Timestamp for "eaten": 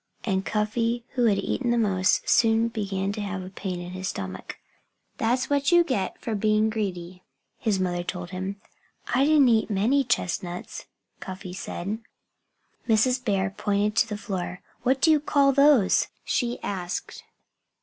1.37-1.69